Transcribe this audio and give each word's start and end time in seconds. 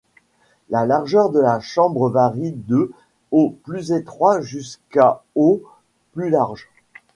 La 0.71 0.87
largeur 0.87 1.29
de 1.29 1.39
la 1.39 1.59
chambre 1.59 2.09
varie 2.09 2.53
de 2.53 2.91
au 3.29 3.51
plus 3.51 3.91
étroit 3.91 4.41
jusqu'à 4.41 5.21
au 5.35 5.61
plus 6.13 6.31
large. 6.31 6.67